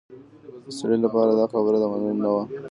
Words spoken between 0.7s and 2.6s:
سړي لپاره دا خبره د منلو نه وه.